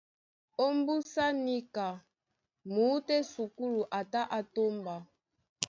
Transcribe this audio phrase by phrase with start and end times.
[0.65, 1.87] Ómbúsá níka
[2.71, 4.95] muútú á esukúlu a tá á tómba.